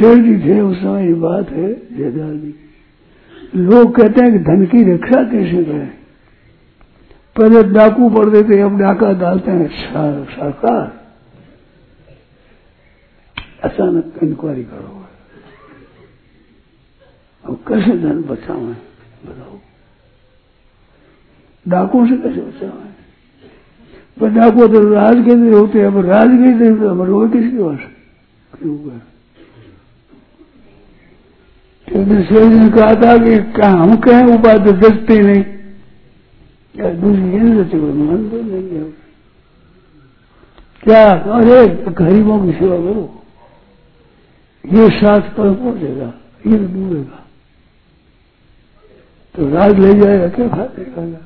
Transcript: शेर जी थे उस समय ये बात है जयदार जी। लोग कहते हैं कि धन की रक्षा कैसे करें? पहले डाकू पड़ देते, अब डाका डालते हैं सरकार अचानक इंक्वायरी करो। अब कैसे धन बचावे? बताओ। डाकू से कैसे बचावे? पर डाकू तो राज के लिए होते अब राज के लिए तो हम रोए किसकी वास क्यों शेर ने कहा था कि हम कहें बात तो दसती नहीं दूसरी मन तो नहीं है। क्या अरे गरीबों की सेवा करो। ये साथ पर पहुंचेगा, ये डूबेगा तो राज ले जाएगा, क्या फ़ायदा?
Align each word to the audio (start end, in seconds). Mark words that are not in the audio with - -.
शेर 0.00 0.16
जी 0.16 0.38
थे 0.38 0.60
उस 0.60 0.80
समय 0.80 1.06
ये 1.06 1.14
बात 1.14 1.50
है 1.50 1.96
जयदार 1.96 2.34
जी। 2.34 2.54
लोग 3.56 3.94
कहते 3.96 4.22
हैं 4.22 4.32
कि 4.32 4.38
धन 4.38 4.66
की 4.66 4.94
रक्षा 4.94 5.22
कैसे 5.22 5.64
करें? 5.64 5.92
पहले 7.36 7.62
डाकू 7.62 8.10
पड़ 8.10 8.26
देते, 8.26 8.60
अब 8.60 8.78
डाका 8.78 9.12
डालते 9.12 9.50
हैं 9.50 9.68
सरकार 10.26 11.00
अचानक 13.64 14.12
इंक्वायरी 14.22 14.64
करो। 14.64 15.04
अब 17.44 17.58
कैसे 17.68 17.98
धन 17.98 18.22
बचावे? 18.22 18.72
बताओ। 19.26 19.58
डाकू 21.68 22.06
से 22.06 22.16
कैसे 22.16 22.40
बचावे? 22.40 22.90
पर 24.20 24.30
डाकू 24.30 24.68
तो 24.68 24.92
राज 24.94 25.14
के 25.14 25.34
लिए 25.34 25.52
होते 25.52 25.82
अब 25.82 25.98
राज 26.06 26.28
के 26.28 26.52
लिए 26.54 26.76
तो 26.76 26.88
हम 26.88 27.02
रोए 27.02 27.28
किसकी 27.28 27.56
वास 27.56 27.78
क्यों 28.52 28.76
शेर 32.24 32.44
ने 32.46 32.68
कहा 32.70 32.92
था 33.02 33.12
कि 33.18 33.32
हम 33.62 33.96
कहें 33.98 34.42
बात 34.42 34.58
तो 34.66 34.72
दसती 34.80 35.18
नहीं 35.20 35.44
दूसरी 36.74 37.78
मन 37.78 38.28
तो 38.30 38.36
नहीं 38.42 38.68
है। 38.70 38.82
क्या 40.82 41.04
अरे 41.34 41.58
गरीबों 41.94 42.36
की 42.44 42.52
सेवा 42.58 42.76
करो। 42.76 43.04
ये 44.64 44.88
साथ 44.90 45.22
पर 45.36 45.54
पहुंचेगा, 45.54 46.08
ये 46.46 46.56
डूबेगा 46.58 47.18
तो 49.34 49.48
राज 49.50 49.72
ले 49.78 49.92
जाएगा, 49.94 50.28
क्या 50.28 50.48
फ़ायदा? 50.48 51.20